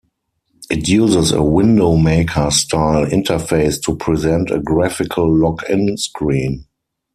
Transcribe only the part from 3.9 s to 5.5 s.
present a graphical